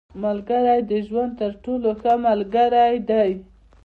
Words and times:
•ملګری 0.23 0.79
د 0.91 0.91
ژوند 1.07 1.31
تر 1.41 1.51
ټولو 1.63 1.89
ښه 2.01 2.13
ملګری 2.27 2.95
دی. 3.09 3.29